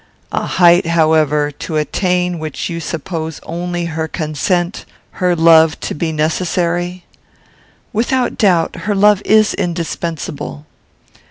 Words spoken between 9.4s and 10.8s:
indispensable."